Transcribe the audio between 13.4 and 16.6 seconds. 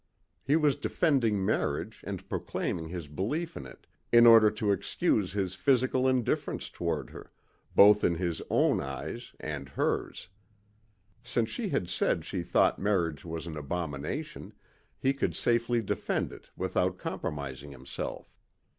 an abomination, he could safely defend it